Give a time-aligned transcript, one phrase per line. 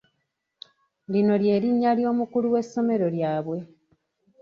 [1.11, 3.57] Lino ly’erinnya ly’omukulu w'essomero lyabwe.